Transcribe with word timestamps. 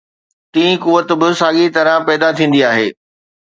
ٽين 0.53 0.71
قوت 0.83 1.07
به 1.19 1.27
ساڳيءَ 1.41 1.73
طرح 1.77 1.95
پيدا 2.07 2.29
ٿيندي 2.37 2.61
آهي. 2.71 2.87